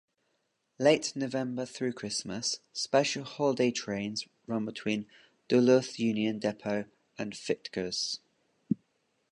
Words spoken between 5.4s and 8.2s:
Duluth Union Depot and Fitgers.